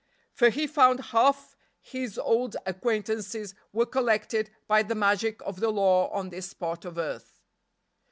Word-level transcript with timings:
For 0.33 0.49
he 0.49 0.65
found 0.65 0.99
half 1.11 1.55
his 1.79 2.17
old 2.17 2.57
acquaintances 2.65 3.53
were 3.71 3.85
collected 3.85 4.49
by 4.67 4.81
the 4.81 4.95
magic 4.95 5.43
of 5.43 5.59
the 5.59 5.69
law 5.69 6.09
on 6.09 6.29
this 6.29 6.47
spot 6.49 6.85
of 6.85 6.97
earth. 6.97 7.39